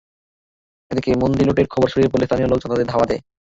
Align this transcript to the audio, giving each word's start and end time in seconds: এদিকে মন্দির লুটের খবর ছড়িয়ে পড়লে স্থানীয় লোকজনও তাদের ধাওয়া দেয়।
এদিকে 0.91 1.09
মন্দির 1.23 1.45
লুটের 1.47 1.67
খবর 1.67 1.87
ছড়িয়ে 1.89 2.11
পড়লে 2.11 2.27
স্থানীয় 2.27 2.49
লোকজনও 2.49 2.73
তাদের 2.73 2.89
ধাওয়া 2.91 3.07
দেয়। 3.09 3.21